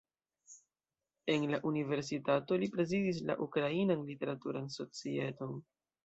En 1.33 1.43
la 1.51 1.59
universitato 1.73 2.57
li 2.63 2.69
prezidis 2.77 3.19
la 3.31 3.35
Ukrainan 3.47 4.01
literaturan 4.09 4.71
societon. 4.77 5.53